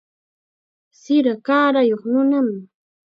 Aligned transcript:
Sira 1.01 1.33
kaarayuq 1.45 2.03
nunam. 2.11 2.47